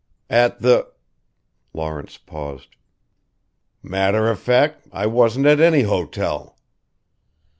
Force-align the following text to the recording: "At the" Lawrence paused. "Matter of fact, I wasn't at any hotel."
"At 0.31 0.61
the" 0.61 0.89
Lawrence 1.75 2.17
paused. 2.17 2.75
"Matter 3.83 4.29
of 4.31 4.39
fact, 4.39 4.87
I 4.91 5.05
wasn't 5.05 5.45
at 5.45 5.59
any 5.59 5.83
hotel." 5.83 6.57